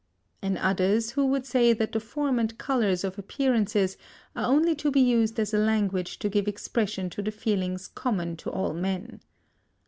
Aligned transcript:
And 0.41 0.57
others 0.57 1.11
who 1.11 1.27
would 1.27 1.45
say 1.45 1.73
that 1.73 1.91
the 1.91 1.99
form 1.99 2.39
and 2.39 2.57
colour 2.57 2.89
of 2.89 3.19
appearances 3.19 3.97
are 4.35 4.45
only 4.51 4.73
to 4.77 4.89
be 4.89 4.99
used 4.99 5.39
as 5.39 5.53
a 5.53 5.59
language 5.59 6.17
to 6.17 6.27
give 6.27 6.47
expression 6.47 7.07
to 7.11 7.21
the 7.21 7.29
feelings 7.29 7.87
common 7.87 8.35
to 8.37 8.49
all 8.49 8.73
men. 8.73 9.21